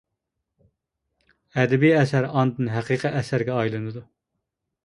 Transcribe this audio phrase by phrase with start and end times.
[1.55, 4.07] ئەدەبىي ئەسەر ئاندىن ھەقىقىي ئەسەرگە ئايلىنىدۇ.